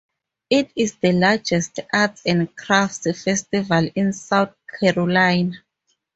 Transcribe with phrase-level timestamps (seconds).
[0.49, 5.53] It is the largest arts and crafts festival in South Carolina.